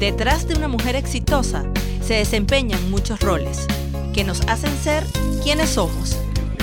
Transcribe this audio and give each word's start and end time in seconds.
Detrás 0.00 0.48
de 0.48 0.54
una 0.54 0.66
mujer 0.66 0.96
exitosa 0.96 1.62
se 2.00 2.14
desempeñan 2.14 2.90
muchos 2.90 3.20
roles 3.20 3.66
que 4.14 4.24
nos 4.24 4.40
hacen 4.48 4.74
ser 4.78 5.04
quienes 5.42 5.68
somos. 5.68 6.16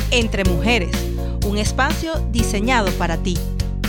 Entre 0.10 0.44
Mujeres, 0.44 0.97
un 1.46 1.60
espacio 1.60 2.13
diseñado 2.31 2.89
para 2.94 3.18
ti, 3.18 3.38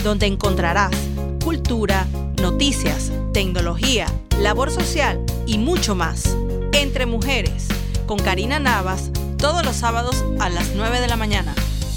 donde 0.03 0.27
encontrarás 0.27 0.95
cultura, 1.43 2.05
noticias, 2.39 3.11
tecnología, 3.33 4.05
labor 4.39 4.69
social 4.69 5.19
y 5.47 5.57
mucho 5.57 5.95
más. 5.95 6.37
Entre 6.71 7.07
Mujeres, 7.07 7.69
con 8.05 8.19
Karina 8.19 8.59
Navas, 8.59 9.09
todos 9.39 9.65
los 9.65 9.75
sábados 9.75 10.23
a 10.39 10.49
las 10.49 10.75
9 10.75 11.01
de 11.01 11.07
la 11.07 11.15
mañana, 11.15 11.55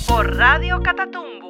por 0.08 0.36
Radio 0.36 0.82
Catatumbo. 0.82 1.41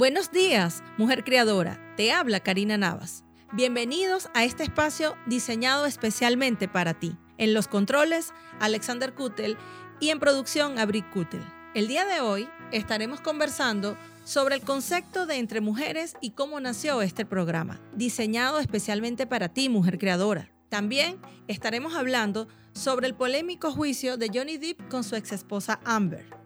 Buenos 0.00 0.32
días, 0.32 0.82
mujer 0.96 1.24
creadora. 1.24 1.78
Te 1.94 2.10
habla 2.10 2.40
Karina 2.40 2.78
Navas. 2.78 3.22
Bienvenidos 3.52 4.30
a 4.32 4.44
este 4.44 4.62
espacio 4.62 5.14
diseñado 5.26 5.84
especialmente 5.84 6.68
para 6.68 6.94
ti. 6.94 7.18
En 7.36 7.52
los 7.52 7.68
controles, 7.68 8.32
Alexander 8.60 9.12
Kutel 9.12 9.58
y 10.00 10.08
en 10.08 10.18
producción, 10.18 10.78
Abric 10.78 11.10
Kutel. 11.10 11.44
El 11.74 11.86
día 11.86 12.06
de 12.06 12.22
hoy 12.22 12.48
estaremos 12.72 13.20
conversando 13.20 13.94
sobre 14.24 14.54
el 14.54 14.62
concepto 14.62 15.26
de 15.26 15.36
entre 15.36 15.60
mujeres 15.60 16.16
y 16.22 16.30
cómo 16.30 16.60
nació 16.60 17.02
este 17.02 17.26
programa, 17.26 17.78
diseñado 17.94 18.58
especialmente 18.58 19.26
para 19.26 19.50
ti, 19.50 19.68
mujer 19.68 19.98
creadora. 19.98 20.50
También 20.70 21.18
estaremos 21.46 21.94
hablando 21.94 22.48
sobre 22.72 23.06
el 23.06 23.14
polémico 23.14 23.70
juicio 23.70 24.16
de 24.16 24.30
Johnny 24.32 24.56
Depp 24.56 24.88
con 24.88 25.04
su 25.04 25.14
ex 25.14 25.32
esposa 25.32 25.78
Amber. 25.84 26.39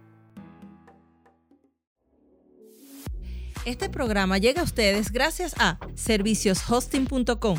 Este 3.64 3.88
programa 3.88 4.36
llega 4.36 4.60
a 4.60 4.64
ustedes 4.64 5.10
gracias 5.10 5.54
a 5.58 5.78
servicioshosting.com. 5.94 7.56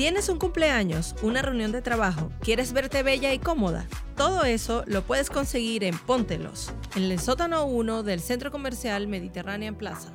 ¿Tienes 0.00 0.30
un 0.30 0.38
cumpleaños, 0.38 1.14
una 1.20 1.42
reunión 1.42 1.72
de 1.72 1.82
trabajo? 1.82 2.32
¿Quieres 2.40 2.72
verte 2.72 3.02
bella 3.02 3.34
y 3.34 3.38
cómoda? 3.38 3.86
Todo 4.16 4.44
eso 4.44 4.82
lo 4.86 5.02
puedes 5.02 5.28
conseguir 5.28 5.84
en 5.84 5.94
Póntelos, 5.98 6.72
en 6.96 7.02
el 7.02 7.20
sótano 7.20 7.66
1 7.66 8.02
del 8.02 8.20
Centro 8.20 8.50
Comercial 8.50 9.08
Mediterranean 9.08 9.74
Plaza. 9.74 10.08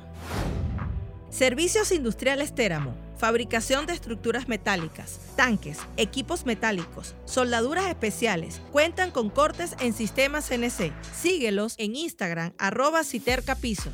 Servicios 1.30 1.92
Industriales 1.92 2.52
Téramo. 2.52 2.96
Fabricación 3.16 3.86
de 3.86 3.92
estructuras 3.92 4.48
metálicas, 4.48 5.20
tanques, 5.36 5.78
equipos 5.96 6.46
metálicos, 6.46 7.14
soldaduras 7.24 7.86
especiales. 7.86 8.60
Cuentan 8.72 9.12
con 9.12 9.30
cortes 9.30 9.76
en 9.78 9.92
sistemas 9.92 10.48
CNC. 10.48 10.92
Síguelos 11.14 11.76
en 11.78 11.94
Instagram, 11.94 12.54
arroba 12.58 13.04
Citercapiso. 13.04 13.92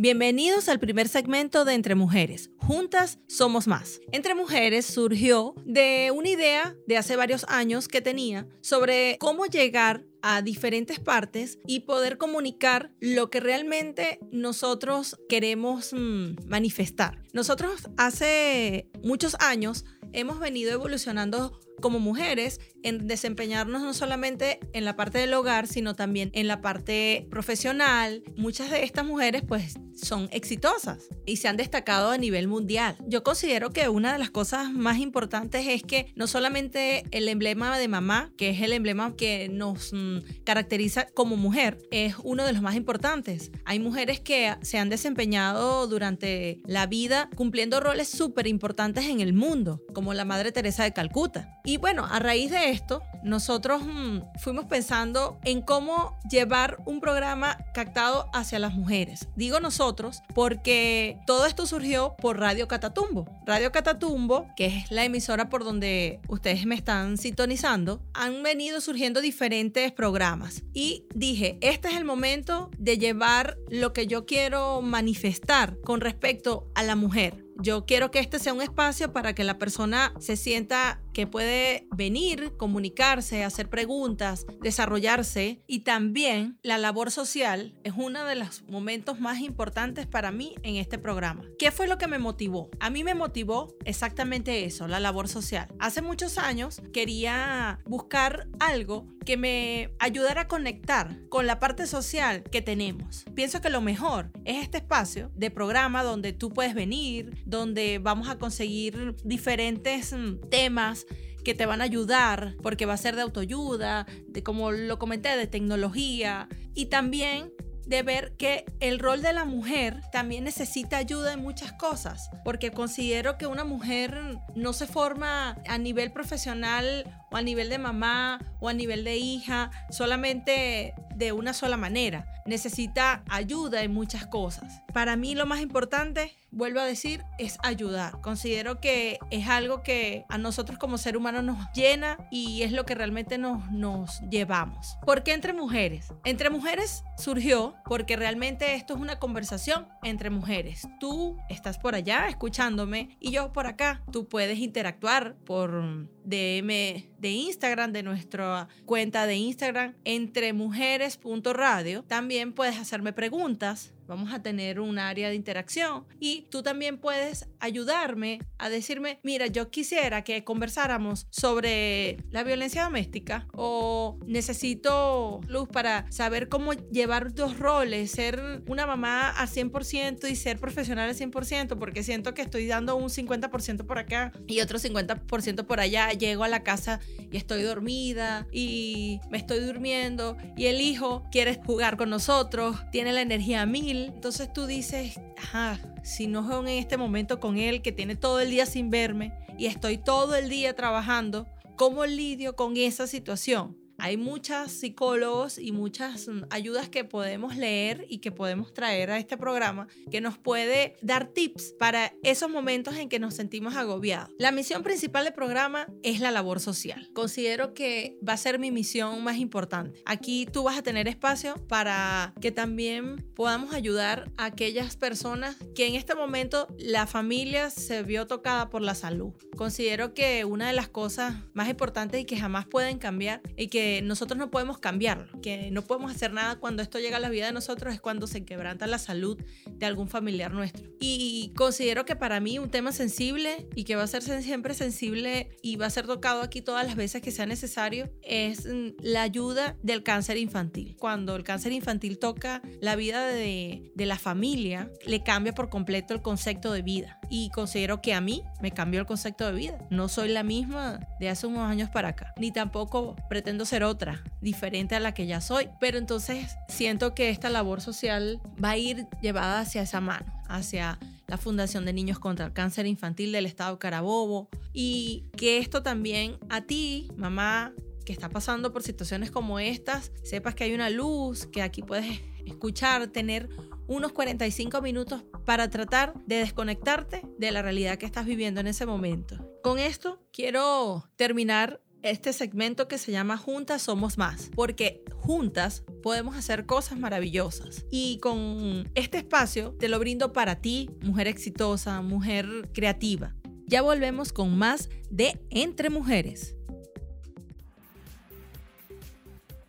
Bienvenidos 0.00 0.68
al 0.68 0.78
primer 0.78 1.08
segmento 1.08 1.64
de 1.64 1.74
Entre 1.74 1.96
Mujeres. 1.96 2.52
Juntas 2.58 3.18
somos 3.26 3.66
más. 3.66 4.00
Entre 4.12 4.36
Mujeres 4.36 4.86
surgió 4.86 5.56
de 5.66 6.12
una 6.14 6.28
idea 6.28 6.76
de 6.86 6.96
hace 6.96 7.16
varios 7.16 7.44
años 7.48 7.88
que 7.88 8.00
tenía 8.00 8.46
sobre 8.60 9.16
cómo 9.18 9.46
llegar 9.46 10.04
a 10.22 10.40
diferentes 10.40 11.00
partes 11.00 11.58
y 11.66 11.80
poder 11.80 12.16
comunicar 12.16 12.92
lo 13.00 13.28
que 13.28 13.40
realmente 13.40 14.20
nosotros 14.30 15.16
queremos 15.28 15.92
mm, 15.92 16.46
manifestar. 16.46 17.20
Nosotros 17.32 17.90
hace 17.96 18.88
muchos 19.02 19.34
años 19.40 19.84
hemos 20.12 20.38
venido 20.38 20.70
evolucionando 20.70 21.58
como 21.80 22.00
mujeres 22.00 22.60
en 22.82 23.06
desempeñarnos 23.06 23.82
no 23.82 23.94
solamente 23.94 24.60
en 24.72 24.84
la 24.84 24.96
parte 24.96 25.18
del 25.18 25.34
hogar, 25.34 25.66
sino 25.66 25.94
también 25.94 26.30
en 26.34 26.46
la 26.46 26.60
parte 26.60 27.26
profesional. 27.30 28.22
Muchas 28.36 28.70
de 28.70 28.84
estas 28.84 29.04
mujeres 29.04 29.42
pues 29.46 29.74
son 29.94 30.28
exitosas 30.32 31.08
y 31.26 31.36
se 31.36 31.48
han 31.48 31.56
destacado 31.56 32.10
a 32.10 32.18
nivel 32.18 32.48
mundial. 32.48 32.96
Yo 33.06 33.22
considero 33.22 33.70
que 33.70 33.88
una 33.88 34.12
de 34.12 34.18
las 34.18 34.30
cosas 34.30 34.72
más 34.72 34.98
importantes 34.98 35.66
es 35.66 35.82
que 35.82 36.12
no 36.14 36.26
solamente 36.26 37.04
el 37.10 37.28
emblema 37.28 37.78
de 37.78 37.88
mamá, 37.88 38.32
que 38.36 38.50
es 38.50 38.60
el 38.62 38.72
emblema 38.72 39.16
que 39.16 39.48
nos 39.48 39.92
mm, 39.92 40.18
caracteriza 40.44 41.06
como 41.06 41.36
mujer, 41.36 41.78
es 41.90 42.14
uno 42.22 42.44
de 42.44 42.52
los 42.52 42.62
más 42.62 42.76
importantes. 42.76 43.50
Hay 43.64 43.80
mujeres 43.80 44.20
que 44.20 44.54
se 44.62 44.78
han 44.78 44.88
desempeñado 44.88 45.86
durante 45.86 46.60
la 46.64 46.86
vida 46.86 47.28
cumpliendo 47.34 47.80
roles 47.80 48.08
súper 48.08 48.46
importantes 48.46 49.06
en 49.06 49.20
el 49.20 49.32
mundo, 49.32 49.82
como 49.94 50.14
la 50.14 50.24
Madre 50.24 50.52
Teresa 50.52 50.84
de 50.84 50.92
Calcuta. 50.92 51.48
Y 51.68 51.76
bueno, 51.76 52.06
a 52.10 52.18
raíz 52.18 52.50
de 52.50 52.70
esto, 52.70 53.02
nosotros 53.22 53.82
mm, 53.84 54.20
fuimos 54.38 54.64
pensando 54.64 55.38
en 55.44 55.60
cómo 55.60 56.18
llevar 56.30 56.78
un 56.86 56.98
programa 56.98 57.58
captado 57.74 58.30
hacia 58.32 58.58
las 58.58 58.72
mujeres. 58.72 59.28
Digo 59.36 59.60
nosotros 59.60 60.22
porque 60.34 61.18
todo 61.26 61.44
esto 61.44 61.66
surgió 61.66 62.16
por 62.22 62.38
Radio 62.38 62.68
Catatumbo. 62.68 63.26
Radio 63.44 63.70
Catatumbo, 63.70 64.46
que 64.56 64.64
es 64.64 64.90
la 64.90 65.04
emisora 65.04 65.50
por 65.50 65.62
donde 65.62 66.20
ustedes 66.26 66.64
me 66.64 66.74
están 66.74 67.18
sintonizando, 67.18 68.00
han 68.14 68.42
venido 68.42 68.80
surgiendo 68.80 69.20
diferentes 69.20 69.92
programas. 69.92 70.62
Y 70.72 71.04
dije, 71.14 71.58
este 71.60 71.88
es 71.88 71.96
el 71.98 72.06
momento 72.06 72.70
de 72.78 72.96
llevar 72.96 73.58
lo 73.68 73.92
que 73.92 74.06
yo 74.06 74.24
quiero 74.24 74.80
manifestar 74.80 75.78
con 75.82 76.00
respecto 76.00 76.70
a 76.74 76.82
la 76.82 76.96
mujer 76.96 77.44
yo 77.60 77.86
quiero 77.86 78.10
que 78.10 78.20
este 78.20 78.38
sea 78.38 78.54
un 78.54 78.62
espacio 78.62 79.12
para 79.12 79.34
que 79.34 79.44
la 79.44 79.58
persona 79.58 80.14
se 80.20 80.36
sienta 80.36 81.00
que 81.18 81.26
puede 81.26 81.88
venir, 81.90 82.52
comunicarse, 82.56 83.42
hacer 83.42 83.68
preguntas, 83.68 84.46
desarrollarse 84.62 85.60
y 85.66 85.80
también 85.80 86.60
la 86.62 86.78
labor 86.78 87.10
social 87.10 87.74
es 87.82 87.92
uno 87.96 88.24
de 88.24 88.36
los 88.36 88.62
momentos 88.68 89.18
más 89.18 89.40
importantes 89.40 90.06
para 90.06 90.30
mí 90.30 90.54
en 90.62 90.76
este 90.76 90.96
programa. 90.96 91.42
¿Qué 91.58 91.72
fue 91.72 91.88
lo 91.88 91.98
que 91.98 92.06
me 92.06 92.20
motivó? 92.20 92.70
A 92.78 92.88
mí 92.90 93.02
me 93.02 93.16
motivó 93.16 93.74
exactamente 93.84 94.64
eso, 94.64 94.86
la 94.86 95.00
labor 95.00 95.26
social. 95.26 95.66
Hace 95.80 96.02
muchos 96.02 96.38
años 96.38 96.80
quería 96.92 97.80
buscar 97.84 98.46
algo 98.60 99.08
que 99.28 99.36
me 99.36 99.90
ayudara 99.98 100.42
a 100.42 100.48
conectar 100.48 101.18
con 101.28 101.46
la 101.46 101.58
parte 101.58 101.86
social 101.86 102.44
que 102.44 102.62
tenemos. 102.62 103.26
Pienso 103.34 103.60
que 103.60 103.68
lo 103.68 103.82
mejor 103.82 104.30
es 104.46 104.62
este 104.62 104.78
espacio 104.78 105.30
de 105.34 105.50
programa 105.50 106.02
donde 106.02 106.32
tú 106.32 106.50
puedes 106.50 106.74
venir, 106.74 107.42
donde 107.44 107.98
vamos 107.98 108.30
a 108.30 108.38
conseguir 108.38 109.16
diferentes 109.24 110.14
mm, 110.14 110.48
temas 110.48 111.04
que 111.44 111.54
te 111.54 111.66
van 111.66 111.80
a 111.80 111.84
ayudar 111.84 112.54
porque 112.62 112.86
va 112.86 112.94
a 112.94 112.98
ser 112.98 113.16
de 113.16 113.22
autoayuda, 113.22 114.06
de 114.28 114.42
como 114.42 114.70
lo 114.70 114.98
comenté, 114.98 115.36
de 115.36 115.46
tecnología 115.46 116.48
y 116.74 116.86
también 116.86 117.52
de 117.88 118.02
ver 118.02 118.36
que 118.36 118.66
el 118.80 118.98
rol 118.98 119.22
de 119.22 119.32
la 119.32 119.46
mujer 119.46 120.02
también 120.12 120.44
necesita 120.44 120.98
ayuda 120.98 121.32
en 121.32 121.40
muchas 121.40 121.72
cosas, 121.72 122.28
porque 122.44 122.70
considero 122.70 123.38
que 123.38 123.46
una 123.46 123.64
mujer 123.64 124.38
no 124.54 124.74
se 124.74 124.86
forma 124.86 125.56
a 125.66 125.78
nivel 125.78 126.12
profesional 126.12 127.04
o 127.30 127.36
a 127.36 127.42
nivel 127.42 127.70
de 127.70 127.78
mamá 127.78 128.40
o 128.60 128.68
a 128.68 128.74
nivel 128.74 129.04
de 129.04 129.16
hija 129.16 129.70
solamente 129.90 130.92
de 131.16 131.32
una 131.32 131.54
sola 131.54 131.78
manera. 131.78 132.30
Necesita 132.48 133.22
ayuda 133.28 133.82
en 133.82 133.92
muchas 133.92 134.26
cosas. 134.26 134.80
Para 134.94 135.16
mí 135.16 135.34
lo 135.34 135.44
más 135.44 135.60
importante, 135.60 136.34
vuelvo 136.50 136.80
a 136.80 136.86
decir, 136.86 137.22
es 137.38 137.58
ayudar. 137.62 138.22
Considero 138.22 138.80
que 138.80 139.18
es 139.30 139.48
algo 139.48 139.82
que 139.82 140.24
a 140.30 140.38
nosotros 140.38 140.78
como 140.78 140.96
ser 140.96 141.18
humano 141.18 141.42
nos 141.42 141.58
llena 141.74 142.16
y 142.30 142.62
es 142.62 142.72
lo 142.72 142.86
que 142.86 142.94
realmente 142.94 143.36
nos, 143.36 143.70
nos 143.70 144.22
llevamos. 144.30 144.96
¿Por 145.04 145.24
qué 145.24 145.34
entre 145.34 145.52
mujeres? 145.52 146.08
Entre 146.24 146.48
mujeres 146.48 147.04
surgió 147.18 147.74
porque 147.84 148.16
realmente 148.16 148.74
esto 148.76 148.94
es 148.94 149.00
una 149.00 149.18
conversación 149.18 149.86
entre 150.02 150.30
mujeres. 150.30 150.88
Tú 150.98 151.36
estás 151.50 151.76
por 151.76 151.94
allá 151.94 152.28
escuchándome 152.28 153.16
y 153.20 153.30
yo 153.30 153.52
por 153.52 153.66
acá. 153.66 154.02
Tú 154.10 154.26
puedes 154.26 154.58
interactuar 154.58 155.36
por 155.44 156.08
DM 156.28 157.08
de 157.18 157.30
Instagram, 157.30 157.92
de 157.92 158.02
nuestra 158.02 158.68
cuenta 158.84 159.26
de 159.26 159.36
Instagram, 159.36 159.94
entremujeres.radio. 160.04 162.02
También 162.04 162.52
puedes 162.52 162.78
hacerme 162.78 163.12
preguntas 163.12 163.92
vamos 164.08 164.32
a 164.32 164.42
tener 164.42 164.80
un 164.80 164.98
área 164.98 165.28
de 165.28 165.34
interacción 165.34 166.06
y 166.18 166.46
tú 166.50 166.62
también 166.62 166.98
puedes 166.98 167.46
ayudarme 167.60 168.40
a 168.58 168.68
decirme, 168.70 169.20
mira, 169.22 169.46
yo 169.46 169.70
quisiera 169.70 170.24
que 170.24 170.42
conversáramos 170.44 171.26
sobre 171.30 172.16
la 172.30 172.42
violencia 172.42 172.84
doméstica 172.84 173.46
o 173.52 174.18
necesito 174.26 175.40
luz 175.46 175.68
para 175.68 176.10
saber 176.10 176.48
cómo 176.48 176.72
llevar 176.72 177.34
dos 177.34 177.58
roles, 177.58 178.10
ser 178.10 178.62
una 178.66 178.86
mamá 178.86 179.30
al 179.30 179.48
100% 179.48 180.30
y 180.30 180.36
ser 180.36 180.58
profesional 180.58 181.10
al 181.10 181.14
100%, 181.14 181.78
porque 181.78 182.02
siento 182.02 182.34
que 182.34 182.42
estoy 182.42 182.66
dando 182.66 182.96
un 182.96 183.10
50% 183.10 183.86
por 183.86 183.98
acá 183.98 184.32
y 184.46 184.60
otro 184.60 184.78
50% 184.78 185.66
por 185.66 185.80
allá. 185.80 186.10
Llego 186.12 186.44
a 186.44 186.48
la 186.48 186.62
casa 186.62 187.00
y 187.30 187.36
estoy 187.36 187.62
dormida 187.62 188.46
y 188.50 189.20
me 189.30 189.38
estoy 189.38 189.60
durmiendo 189.60 190.36
y 190.56 190.66
el 190.66 190.80
hijo 190.80 191.24
quiere 191.30 191.60
jugar 191.64 191.96
con 191.96 192.10
nosotros, 192.10 192.76
tiene 192.90 193.12
la 193.12 193.20
energía 193.20 193.62
a 193.62 193.66
mil. 193.66 193.97
Entonces 194.06 194.52
tú 194.52 194.66
dices, 194.66 195.20
ajá, 195.36 195.78
si 196.02 196.26
no 196.26 196.42
juego 196.42 196.62
en 196.62 196.68
este 196.68 196.96
momento 196.96 197.40
con 197.40 197.58
él 197.58 197.82
que 197.82 197.92
tiene 197.92 198.16
todo 198.16 198.40
el 198.40 198.50
día 198.50 198.66
sin 198.66 198.90
verme 198.90 199.32
y 199.58 199.66
estoy 199.66 199.98
todo 199.98 200.34
el 200.34 200.48
día 200.48 200.74
trabajando, 200.74 201.46
¿cómo 201.76 202.06
lidio 202.06 202.56
con 202.56 202.76
esa 202.76 203.06
situación? 203.06 203.76
Hay 204.00 204.16
muchas 204.16 204.70
psicólogos 204.70 205.58
y 205.58 205.72
muchas 205.72 206.28
mm, 206.28 206.44
ayudas 206.50 206.88
que 206.88 207.02
podemos 207.02 207.56
leer 207.56 208.06
y 208.08 208.18
que 208.18 208.30
podemos 208.30 208.72
traer 208.72 209.10
a 209.10 209.18
este 209.18 209.36
programa 209.36 209.88
que 210.08 210.20
nos 210.20 210.38
puede 210.38 210.96
dar 211.02 211.26
tips 211.26 211.74
para 211.80 212.14
esos 212.22 212.48
momentos 212.48 212.96
en 212.96 213.08
que 213.08 213.18
nos 213.18 213.34
sentimos 213.34 213.74
agobiados. 213.74 214.30
La 214.38 214.52
misión 214.52 214.84
principal 214.84 215.24
del 215.24 215.34
programa 215.34 215.88
es 216.04 216.20
la 216.20 216.30
labor 216.30 216.60
social. 216.60 217.10
Considero 217.12 217.74
que 217.74 218.16
va 218.26 218.34
a 218.34 218.36
ser 218.36 218.60
mi 218.60 218.70
misión 218.70 219.24
más 219.24 219.38
importante. 219.38 220.00
Aquí 220.06 220.46
tú 220.46 220.62
vas 220.62 220.78
a 220.78 220.82
tener 220.82 221.08
espacio 221.08 221.56
para 221.66 222.34
que 222.40 222.52
también 222.52 223.26
podamos 223.34 223.74
ayudar 223.74 224.30
a 224.36 224.44
aquellas 224.44 224.96
personas 224.96 225.56
que 225.74 225.88
en 225.88 225.96
este 225.96 226.14
momento 226.14 226.68
la 226.78 227.08
familia 227.08 227.68
se 227.70 228.04
vio 228.04 228.28
tocada 228.28 228.70
por 228.70 228.82
la 228.82 228.94
salud. 228.94 229.32
Considero 229.56 230.14
que 230.14 230.44
una 230.44 230.68
de 230.68 230.72
las 230.72 230.88
cosas 230.88 231.34
más 231.52 231.68
importantes 231.68 232.20
y 232.20 232.24
que 232.24 232.36
jamás 232.36 232.64
pueden 232.66 232.98
cambiar 232.98 233.42
y 233.56 233.66
que 233.66 233.87
nosotros 234.02 234.38
no 234.38 234.50
podemos 234.50 234.78
cambiarlo, 234.78 235.26
que 235.40 235.70
no 235.70 235.82
podemos 235.82 236.12
hacer 236.12 236.32
nada 236.32 236.56
cuando 236.56 236.82
esto 236.82 236.98
llega 236.98 237.18
a 237.18 237.20
la 237.20 237.28
vida 237.28 237.46
de 237.46 237.52
nosotros 237.52 237.94
es 237.94 238.00
cuando 238.00 238.26
se 238.26 238.44
quebranta 238.44 238.86
la 238.86 238.98
salud 238.98 239.38
de 239.70 239.86
algún 239.86 240.08
familiar 240.08 240.52
nuestro. 240.52 240.88
Y 241.00 241.52
considero 241.56 242.04
que 242.04 242.16
para 242.16 242.40
mí 242.40 242.58
un 242.58 242.70
tema 242.70 242.92
sensible 242.92 243.68
y 243.74 243.84
que 243.84 243.96
va 243.96 244.04
a 244.04 244.06
ser 244.06 244.22
siempre 244.22 244.74
sensible 244.74 245.50
y 245.62 245.76
va 245.76 245.86
a 245.86 245.90
ser 245.90 246.06
tocado 246.06 246.42
aquí 246.42 246.62
todas 246.62 246.86
las 246.86 246.96
veces 246.96 247.22
que 247.22 247.30
sea 247.30 247.46
necesario 247.46 248.10
es 248.22 248.66
mm, 248.66 248.88
la 249.00 249.22
ayuda 249.22 249.76
del 249.82 250.02
cáncer 250.02 250.36
infantil. 250.36 250.96
Cuando 250.98 251.36
el 251.36 251.44
cáncer 251.44 251.72
infantil 251.72 252.18
toca 252.18 252.62
la 252.80 252.96
vida 252.96 253.26
de, 253.26 253.92
de 253.94 254.06
la 254.06 254.18
familia, 254.18 254.90
le 255.06 255.22
cambia 255.22 255.54
por 255.54 255.68
completo 255.68 256.14
el 256.14 256.22
concepto 256.22 256.72
de 256.72 256.82
vida. 256.82 257.17
Y 257.30 257.50
considero 257.50 258.00
que 258.00 258.14
a 258.14 258.20
mí 258.20 258.42
me 258.60 258.72
cambió 258.72 259.00
el 259.00 259.06
concepto 259.06 259.46
de 259.46 259.52
vida. 259.52 259.78
No 259.90 260.08
soy 260.08 260.28
la 260.28 260.42
misma 260.42 261.00
de 261.20 261.28
hace 261.28 261.46
unos 261.46 261.68
años 261.68 261.90
para 261.90 262.08
acá, 262.08 262.32
ni 262.38 262.50
tampoco 262.50 263.16
pretendo 263.28 263.64
ser 263.64 263.82
otra, 263.84 264.22
diferente 264.40 264.94
a 264.94 265.00
la 265.00 265.12
que 265.12 265.26
ya 265.26 265.40
soy. 265.40 265.68
Pero 265.80 265.98
entonces 265.98 266.56
siento 266.68 267.14
que 267.14 267.30
esta 267.30 267.50
labor 267.50 267.80
social 267.80 268.40
va 268.62 268.70
a 268.70 268.76
ir 268.76 269.06
llevada 269.20 269.60
hacia 269.60 269.82
esa 269.82 270.00
mano, 270.00 270.26
hacia 270.48 270.98
la 271.28 271.36
Fundación 271.36 271.84
de 271.84 271.92
Niños 271.92 272.18
contra 272.18 272.46
el 272.46 272.52
Cáncer 272.52 272.86
Infantil 272.86 273.32
del 273.32 273.46
Estado 273.46 273.78
Carabobo 273.78 274.48
y 274.72 275.26
que 275.36 275.58
esto 275.58 275.82
también 275.82 276.38
a 276.48 276.62
ti, 276.62 277.10
mamá, 277.16 277.72
que 278.06 278.14
está 278.14 278.30
pasando 278.30 278.72
por 278.72 278.82
situaciones 278.82 279.30
como 279.30 279.58
estas, 279.58 280.10
sepas 280.24 280.54
que 280.54 280.64
hay 280.64 280.74
una 280.74 280.88
luz, 280.88 281.44
que 281.44 281.60
aquí 281.60 281.82
puedes 281.82 282.22
escuchar, 282.48 283.08
tener 283.08 283.48
unos 283.86 284.12
45 284.12 284.82
minutos 284.82 285.24
para 285.44 285.70
tratar 285.70 286.14
de 286.26 286.36
desconectarte 286.36 287.22
de 287.38 287.50
la 287.50 287.62
realidad 287.62 287.98
que 287.98 288.06
estás 288.06 288.26
viviendo 288.26 288.60
en 288.60 288.66
ese 288.66 288.86
momento. 288.86 289.50
Con 289.62 289.78
esto 289.78 290.20
quiero 290.32 291.08
terminar 291.16 291.80
este 292.02 292.32
segmento 292.32 292.86
que 292.86 292.98
se 292.98 293.12
llama 293.12 293.36
Juntas 293.36 293.82
Somos 293.82 294.18
Más, 294.18 294.50
porque 294.54 295.02
juntas 295.14 295.84
podemos 296.02 296.36
hacer 296.36 296.66
cosas 296.66 296.98
maravillosas. 296.98 297.84
Y 297.90 298.18
con 298.18 298.90
este 298.94 299.18
espacio 299.18 299.74
te 299.78 299.88
lo 299.88 299.98
brindo 299.98 300.32
para 300.32 300.60
ti, 300.60 300.90
mujer 301.02 301.26
exitosa, 301.26 302.00
mujer 302.02 302.70
creativa. 302.72 303.34
Ya 303.66 303.82
volvemos 303.82 304.32
con 304.32 304.56
más 304.56 304.88
de 305.10 305.40
Entre 305.50 305.90
Mujeres. 305.90 306.54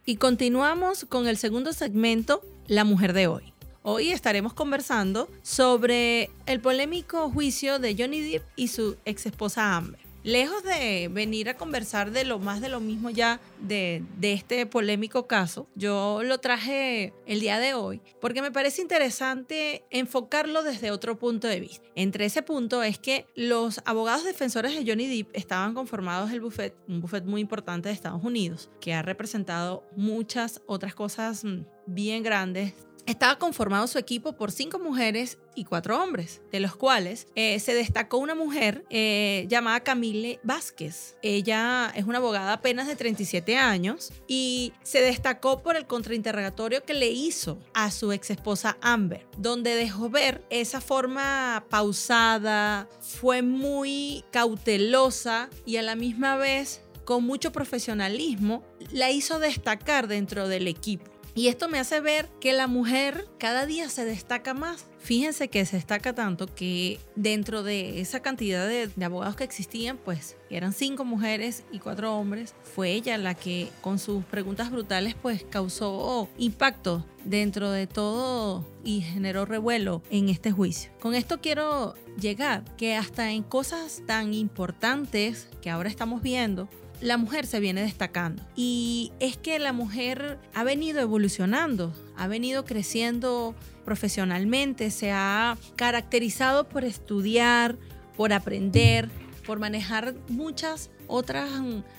Y 0.05 0.15
continuamos 0.15 1.05
con 1.05 1.27
el 1.27 1.37
segundo 1.37 1.73
segmento, 1.73 2.41
La 2.69 2.83
Mujer 2.83 3.13
de 3.13 3.25
Hoy. 3.25 3.51
Hoy 3.81 4.11
estaremos 4.11 4.53
conversando 4.53 5.27
sobre 5.41 6.29
el 6.45 6.61
polémico 6.61 7.27
juicio 7.31 7.79
de 7.79 7.95
Johnny 7.97 8.21
Depp 8.21 8.43
y 8.55 8.67
su 8.67 8.95
ex 9.05 9.25
esposa 9.25 9.75
Amber. 9.75 9.99
Lejos 10.23 10.63
de 10.63 11.09
venir 11.09 11.47
a 11.47 11.55
conversar 11.55 12.11
de 12.11 12.25
lo 12.25 12.39
más 12.39 12.59
de 12.59 12.67
lo 12.67 12.81
mismo 12.81 13.09
ya 13.09 13.39
de, 13.61 14.03
este 14.21 14.65
polémico 14.65 15.27
caso, 15.27 15.67
yo 15.75 16.23
lo 16.23 16.39
traje 16.39 17.13
el 17.25 17.39
día 17.39 17.57
de 17.59 17.73
hoy 17.73 18.01
porque 18.19 18.41
me 18.41 18.51
parece 18.51 18.81
interesante 18.81 19.85
enfocarlo 19.89 20.61
desde 20.61 20.91
otro 20.91 21.17
punto 21.17 21.47
de 21.47 21.61
vista. 21.61 21.87
Entre 21.95 22.25
ese 22.25 22.41
punto 22.41 22.83
es 22.83 22.99
que 22.99 23.27
los 23.35 23.81
abogados 23.85 24.25
defensores 24.25 24.75
de 24.75 24.85
Johnny 24.85 25.07
Depp 25.07 25.29
estaban 25.33 25.73
conformados 25.73 26.31
el 26.31 26.41
buffet, 26.41 26.75
un 26.89 26.99
buffet 26.99 27.23
muy 27.23 27.39
importante 27.39 27.87
de 27.87 27.95
Estados 27.95 28.23
Unidos, 28.23 28.69
que 28.81 28.93
ha 28.93 29.01
representado 29.01 29.83
muchas 29.95 30.61
otras 30.65 30.95
cosas 30.95 31.45
mm, 31.45 31.61
bien 31.85 32.23
grandes 32.23 32.73
estaba 33.05 33.37
conformado 33.37 33.87
su 33.87 33.97
equipo 33.97 34.33
por 34.33 34.51
cinco 34.51 34.79
mujeres 34.79 35.37
y 35.55 35.65
cuatro 35.65 36.01
hombres, 36.01 36.41
de 36.51 36.59
los 36.59 36.75
cuales 36.75 37.27
eh, 37.35 37.59
se 37.59 37.73
destacó 37.73 38.17
una 38.17 38.35
mujer 38.35 38.85
eh, 38.89 39.45
llamada 39.49 39.81
Camille 39.81 40.39
Vázquez. 40.43 41.17
Ella 41.21 41.91
es 41.95 42.05
una 42.05 42.19
abogada 42.19 42.53
apenas 42.53 42.87
de 42.87 42.95
37 42.95 43.57
años 43.57 44.11
y 44.27 44.73
se 44.83 45.01
destacó 45.01 45.61
por 45.61 45.75
el 45.75 45.85
contrainterrogatorio 45.85 46.83
que 46.83 46.93
le 46.93 47.09
hizo 47.09 47.59
a 47.73 47.91
su 47.91 48.11
ex 48.11 48.29
esposa 48.29 48.77
Amber, 48.81 49.27
donde 49.37 49.75
dejó 49.75 50.09
ver 50.09 50.45
esa 50.49 50.81
forma 50.81 51.65
pausada, 51.69 52.87
fue 53.01 53.41
muy 53.41 54.23
cautelosa 54.31 55.49
y 55.65 55.77
a 55.77 55.81
la 55.81 55.95
misma 55.95 56.37
vez 56.37 56.81
con 57.09 57.23
mucho 57.23 57.51
profesionalismo, 57.51 58.63
la 58.91 59.09
hizo 59.09 59.39
destacar 59.39 60.07
dentro 60.07 60.47
del 60.47 60.67
equipo. 60.67 61.18
Y 61.39 61.47
esto 61.47 61.69
me 61.69 61.79
hace 61.79 62.01
ver 62.01 62.27
que 62.41 62.51
la 62.51 62.67
mujer 62.67 63.25
cada 63.37 63.65
día 63.65 63.87
se 63.87 64.03
destaca 64.03 64.53
más. 64.53 64.87
Fíjense 64.97 65.47
que 65.47 65.65
se 65.65 65.77
destaca 65.77 66.11
tanto 66.11 66.53
que 66.53 66.99
dentro 67.15 67.63
de 67.63 68.01
esa 68.01 68.19
cantidad 68.19 68.67
de, 68.67 68.91
abogados 69.01 69.37
que 69.37 69.45
existían, 69.45 69.97
pues 70.03 70.35
eran 70.49 70.73
cinco 70.73 71.05
mujeres 71.05 71.63
y 71.71 71.79
cuatro 71.79 72.13
hombres. 72.17 72.55
Fue 72.63 72.91
ella 72.91 73.17
la 73.17 73.35
que 73.35 73.69
con 73.79 73.99
sus 73.99 74.25
preguntas 74.25 74.69
brutales 74.69 75.15
pues 75.15 75.45
causó 75.49 76.27
impacto 76.37 77.05
dentro 77.23 77.71
de 77.71 77.87
todo 77.87 78.67
y 78.83 78.99
generó 78.99 79.45
revuelo 79.45 80.03
en 80.11 80.27
este 80.27 80.51
juicio. 80.51 80.91
Con 80.99 81.15
esto 81.15 81.39
quiero 81.39 81.93
llegar 82.19 82.65
que 82.75 82.97
hasta 82.97 83.31
en 83.31 83.43
cosas 83.43 84.01
tan 84.05 84.33
importantes 84.33 85.47
que 85.61 85.69
ahora 85.69 85.87
estamos 85.87 86.21
viendo, 86.21 86.67
la 87.01 87.17
mujer 87.17 87.45
se 87.45 87.59
viene 87.59 87.81
destacando. 87.81 88.43
Y 88.55 89.11
es 89.19 89.37
que 89.37 89.59
la 89.59 89.73
mujer 89.73 90.37
ha 90.53 90.63
venido 90.63 90.99
evolucionando, 90.99 91.93
ha 92.17 92.27
venido 92.27 92.65
creciendo 92.65 93.55
profesionalmente, 93.85 94.91
se 94.91 95.11
ha 95.11 95.57
caracterizado 95.75 96.67
por 96.67 96.83
estudiar, 96.83 97.77
por 98.15 98.33
aprender, 98.33 99.09
por 99.45 99.59
manejar 99.59 100.13
muchas 100.27 100.89
otras 101.07 101.49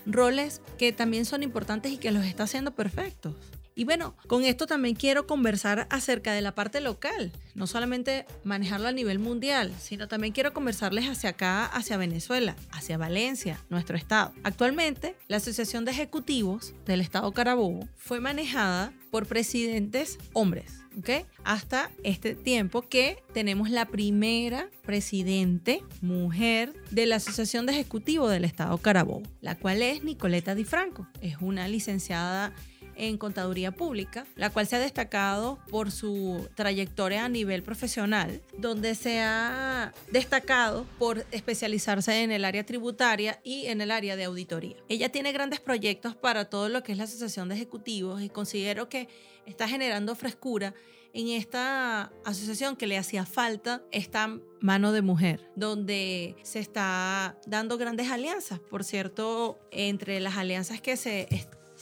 roles 0.06 0.62
que 0.78 0.92
también 0.92 1.24
son 1.24 1.42
importantes 1.42 1.92
y 1.92 1.96
que 1.96 2.12
los 2.12 2.24
está 2.24 2.44
haciendo 2.44 2.72
perfectos. 2.72 3.34
Y 3.74 3.84
bueno, 3.84 4.14
con 4.26 4.44
esto 4.44 4.66
también 4.66 4.94
quiero 4.94 5.26
conversar 5.26 5.86
acerca 5.90 6.32
de 6.32 6.42
la 6.42 6.54
parte 6.54 6.80
local, 6.80 7.32
no 7.54 7.66
solamente 7.66 8.26
manejarlo 8.44 8.88
a 8.88 8.92
nivel 8.92 9.18
mundial, 9.18 9.72
sino 9.78 10.08
también 10.08 10.32
quiero 10.32 10.52
conversarles 10.52 11.06
hacia 11.06 11.30
acá, 11.30 11.66
hacia 11.66 11.96
Venezuela, 11.96 12.56
hacia 12.72 12.98
Valencia, 12.98 13.64
nuestro 13.70 13.96
estado. 13.96 14.32
Actualmente, 14.42 15.16
la 15.28 15.38
Asociación 15.38 15.84
de 15.84 15.92
Ejecutivos 15.92 16.74
del 16.84 17.00
Estado 17.00 17.30
Carabobo 17.32 17.88
fue 17.96 18.20
manejada 18.20 18.92
por 19.10 19.26
presidentes 19.26 20.18
hombres. 20.32 20.80
¿ok? 20.98 21.26
Hasta 21.44 21.90
este 22.02 22.34
tiempo 22.34 22.82
que 22.82 23.22
tenemos 23.32 23.70
la 23.70 23.86
primera 23.86 24.68
presidente 24.82 25.82
mujer 26.00 26.72
de 26.90 27.06
la 27.06 27.16
Asociación 27.16 27.66
de 27.66 27.72
Ejecutivos 27.72 28.30
del 28.30 28.44
Estado 28.44 28.76
Carabobo, 28.78 29.22
la 29.40 29.56
cual 29.56 29.82
es 29.82 30.02
Nicoleta 30.04 30.54
Di 30.54 30.64
Franco. 30.64 31.06
Es 31.20 31.36
una 31.40 31.68
licenciada 31.68 32.52
en 33.00 33.16
Contaduría 33.16 33.72
Pública, 33.72 34.26
la 34.36 34.50
cual 34.50 34.66
se 34.66 34.76
ha 34.76 34.78
destacado 34.78 35.58
por 35.70 35.90
su 35.90 36.48
trayectoria 36.54 37.24
a 37.24 37.28
nivel 37.28 37.62
profesional, 37.62 38.42
donde 38.58 38.94
se 38.94 39.20
ha 39.20 39.92
destacado 40.12 40.86
por 40.98 41.24
especializarse 41.30 42.22
en 42.22 42.30
el 42.30 42.44
área 42.44 42.64
tributaria 42.64 43.40
y 43.42 43.66
en 43.66 43.80
el 43.80 43.90
área 43.90 44.16
de 44.16 44.24
auditoría. 44.24 44.76
Ella 44.88 45.10
tiene 45.10 45.32
grandes 45.32 45.60
proyectos 45.60 46.14
para 46.14 46.44
todo 46.44 46.68
lo 46.68 46.82
que 46.82 46.92
es 46.92 46.98
la 46.98 47.04
Asociación 47.04 47.48
de 47.48 47.54
Ejecutivos 47.54 48.22
y 48.22 48.28
considero 48.28 48.88
que 48.88 49.08
está 49.46 49.66
generando 49.66 50.14
frescura 50.14 50.74
en 51.12 51.28
esta 51.28 52.12
asociación 52.24 52.76
que 52.76 52.86
le 52.86 52.98
hacía 52.98 53.26
falta 53.26 53.82
esta 53.90 54.38
mano 54.60 54.92
de 54.92 55.02
mujer, 55.02 55.50
donde 55.56 56.36
se 56.42 56.60
está 56.60 57.36
dando 57.46 57.78
grandes 57.78 58.10
alianzas. 58.10 58.60
Por 58.60 58.84
cierto, 58.84 59.58
entre 59.72 60.20
las 60.20 60.36
alianzas 60.36 60.80
que 60.80 60.96
se 60.96 61.28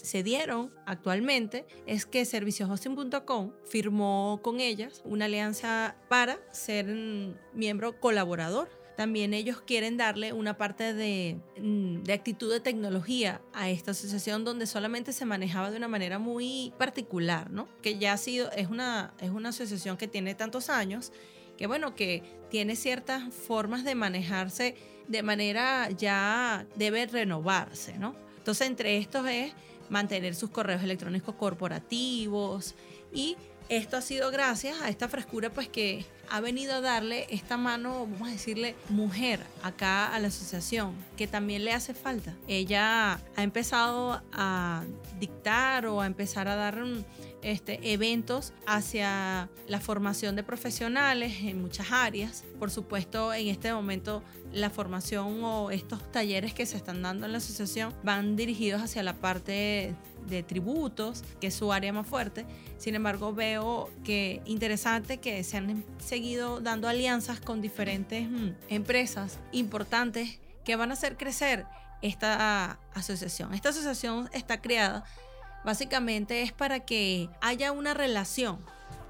se 0.08 0.22
dieron 0.22 0.72
actualmente 0.86 1.66
es 1.86 2.06
que 2.06 2.24
servicioshosting.com 2.24 3.52
firmó 3.68 4.40
con 4.42 4.58
ellas 4.58 5.02
una 5.04 5.26
alianza 5.26 5.96
para 6.08 6.38
ser 6.50 6.86
miembro 7.52 8.00
colaborador 8.00 8.70
también 8.96 9.32
ellos 9.32 9.60
quieren 9.60 9.96
darle 9.96 10.32
una 10.32 10.56
parte 10.56 10.92
de, 10.92 11.38
mm, 11.60 12.02
de, 12.02 12.12
actitud 12.12 12.50
de 12.50 12.58
tecnología 12.58 13.40
a 13.52 13.70
esta 13.70 13.92
asociación 13.92 14.44
donde 14.44 14.66
solamente 14.66 15.12
se 15.12 15.24
manejaba 15.24 15.70
de 15.70 15.76
una 15.76 15.86
manera 15.86 16.18
muy 16.18 16.72
particular, 16.78 17.48
¿no? 17.52 17.68
Que 17.80 17.98
ya 17.98 18.14
ha 18.14 18.16
sido, 18.16 18.50
es 18.50 18.68
una, 18.68 19.14
es 19.20 19.30
una 19.30 19.50
asociación 19.50 19.98
que 19.98 20.08
tiene 20.08 20.34
tantos 20.34 20.68
años, 20.68 21.12
que 21.56 21.68
bueno, 21.68 21.94
que 21.94 22.24
tiene 22.50 22.74
ciertas 22.74 23.32
formas 23.32 23.84
de 23.84 23.94
manejarse 23.94 24.74
de 25.06 25.22
manera 25.22 25.90
ya 25.90 26.66
debe 26.74 27.06
renovarse, 27.06 27.98
¿no? 27.98 28.16
Entonces 28.38 28.66
entre 28.66 28.96
estos 28.96 29.28
es 29.28 29.52
mantener 29.90 30.34
sus 30.34 30.50
correos 30.50 30.82
electrónicos 30.82 31.34
corporativos 31.34 32.74
y 33.12 33.36
esto 33.68 33.98
ha 33.98 34.00
sido 34.00 34.30
gracias 34.30 34.80
a 34.80 34.88
esta 34.88 35.08
frescura 35.08 35.50
pues 35.50 35.68
que 35.68 36.06
ha 36.30 36.40
venido 36.40 36.74
a 36.74 36.80
darle 36.80 37.26
esta 37.30 37.56
mano, 37.56 38.06
vamos 38.06 38.28
a 38.28 38.32
decirle, 38.32 38.74
mujer 38.88 39.40
acá 39.62 40.14
a 40.14 40.18
la 40.18 40.28
asociación, 40.28 40.94
que 41.16 41.26
también 41.26 41.64
le 41.64 41.72
hace 41.72 41.94
falta. 41.94 42.34
Ella 42.46 43.20
ha 43.36 43.42
empezado 43.42 44.22
a 44.32 44.84
dictar 45.18 45.86
o 45.86 46.00
a 46.00 46.06
empezar 46.06 46.48
a 46.48 46.56
dar 46.56 46.82
este, 47.48 47.92
eventos 47.92 48.52
hacia 48.66 49.48
la 49.66 49.80
formación 49.80 50.36
de 50.36 50.42
profesionales 50.42 51.34
en 51.40 51.62
muchas 51.62 51.90
áreas. 51.90 52.44
Por 52.58 52.70
supuesto, 52.70 53.32
en 53.32 53.48
este 53.48 53.72
momento 53.72 54.22
la 54.52 54.68
formación 54.68 55.42
o 55.42 55.70
estos 55.70 56.12
talleres 56.12 56.52
que 56.52 56.66
se 56.66 56.76
están 56.76 57.00
dando 57.02 57.24
en 57.26 57.32
la 57.32 57.38
asociación 57.38 57.94
van 58.02 58.36
dirigidos 58.36 58.82
hacia 58.82 59.02
la 59.02 59.14
parte 59.14 59.94
de 60.28 60.42
tributos, 60.42 61.24
que 61.40 61.46
es 61.46 61.54
su 61.54 61.72
área 61.72 61.90
más 61.90 62.06
fuerte. 62.06 62.44
Sin 62.76 62.94
embargo, 62.94 63.32
veo 63.32 63.88
que 64.04 64.42
interesante 64.44 65.16
que 65.16 65.42
se 65.42 65.56
han 65.56 65.84
seguido 65.98 66.60
dando 66.60 66.86
alianzas 66.86 67.40
con 67.40 67.62
diferentes 67.62 68.28
mm, 68.28 68.50
empresas 68.68 69.38
importantes 69.52 70.38
que 70.64 70.76
van 70.76 70.90
a 70.90 70.94
hacer 70.94 71.16
crecer 71.16 71.64
esta 72.02 72.78
asociación. 72.94 73.54
Esta 73.54 73.70
asociación 73.70 74.28
está 74.32 74.60
creada 74.60 75.04
básicamente 75.64 76.42
es 76.42 76.52
para 76.52 76.80
que 76.80 77.30
haya 77.40 77.72
una 77.72 77.94
relación 77.94 78.64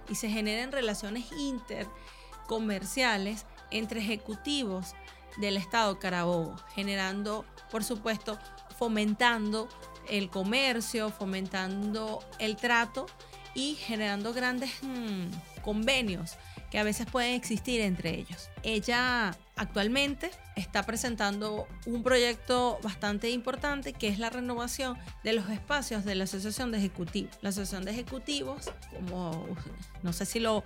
y 0.08 0.14
se 0.14 0.30
generen 0.30 0.72
relaciones 0.72 1.26
intercomerciales 1.38 3.46
entre 3.70 4.00
ejecutivos 4.00 4.94
del 5.38 5.56
Estado 5.56 5.98
Carabobo, 5.98 6.56
generando, 6.74 7.44
por 7.70 7.84
supuesto, 7.84 8.38
fomentando 8.78 9.68
el 10.08 10.30
comercio, 10.30 11.10
fomentando 11.10 12.20
el 12.38 12.56
trato 12.56 13.06
y 13.54 13.74
generando 13.74 14.32
grandes 14.32 14.70
mm, 14.82 15.26
convenios 15.62 16.36
que 16.70 16.78
a 16.78 16.84
veces 16.84 17.06
pueden 17.06 17.34
existir 17.34 17.80
entre 17.80 18.10
ellos. 18.10 18.50
Ella 18.62 19.36
actualmente 19.56 20.30
está 20.58 20.84
presentando 20.84 21.66
un 21.86 22.02
proyecto 22.02 22.78
bastante 22.82 23.30
importante 23.30 23.92
que 23.92 24.08
es 24.08 24.18
la 24.18 24.30
renovación 24.30 24.98
de 25.24 25.32
los 25.32 25.48
espacios 25.50 26.04
de 26.04 26.14
la 26.14 26.24
Asociación 26.24 26.70
de 26.70 26.78
Ejecutivos. 26.78 27.36
La 27.42 27.50
Asociación 27.50 27.84
de 27.84 27.92
Ejecutivos, 27.92 28.70
como 28.94 29.46
no 30.02 30.12
sé 30.12 30.26
si 30.26 30.40
lo, 30.40 30.64